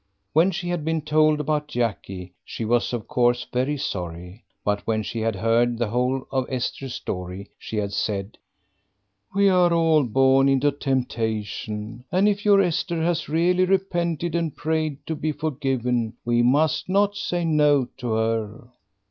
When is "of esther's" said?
6.31-6.95